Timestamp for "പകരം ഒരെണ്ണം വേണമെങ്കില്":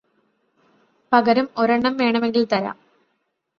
1.11-2.47